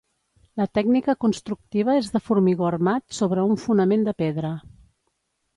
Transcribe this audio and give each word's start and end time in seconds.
La 0.61 0.65
tècnica 0.77 1.15
constructiva 1.25 1.97
és 2.01 2.09
de 2.15 2.21
formigó 2.29 2.67
armat 2.71 3.17
sobre 3.19 3.45
un 3.53 3.63
fonament 3.67 4.09
de 4.09 4.19
pedra. 4.23 4.57